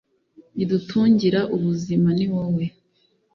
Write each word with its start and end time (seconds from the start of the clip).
ridutungira 0.57 1.39
ubuzima, 1.55 2.09
ni 2.17 2.27
wowe 2.31 2.65